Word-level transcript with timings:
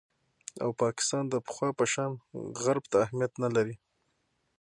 او 0.63 0.69
پاکستان 0.81 1.23
د 1.29 1.35
پخوا 1.45 1.69
په 1.79 1.85
شان 1.93 2.11
غرب 2.63 2.83
ته 2.91 2.97
اهمیت 3.05 3.33
نه 3.43 3.49
لري 3.55 3.75